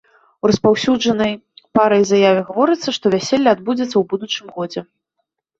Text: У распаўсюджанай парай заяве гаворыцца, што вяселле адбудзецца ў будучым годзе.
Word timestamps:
У 0.45 0.49
распаўсюджанай 0.51 1.33
парай 1.79 2.01
заяве 2.11 2.41
гаворыцца, 2.49 2.87
што 2.97 3.05
вяселле 3.17 3.49
адбудзецца 3.55 3.93
ў 3.97 4.03
будучым 4.15 4.45
годзе. 4.57 4.79